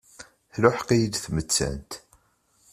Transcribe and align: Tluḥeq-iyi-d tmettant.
Tluḥeq-iyi-d 0.53 1.15
tmettant. 1.23 1.91